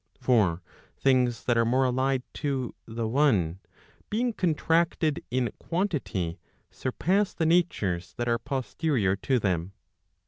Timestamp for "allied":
1.83-2.23